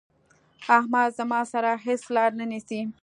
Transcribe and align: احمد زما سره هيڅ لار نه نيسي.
احمد 0.77 1.09
زما 1.17 1.41
سره 1.51 1.71
هيڅ 1.85 2.01
لار 2.15 2.31
نه 2.39 2.45
نيسي. 2.51 2.81